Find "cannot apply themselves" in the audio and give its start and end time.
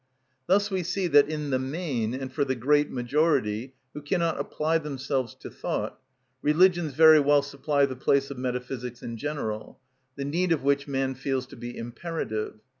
4.01-5.35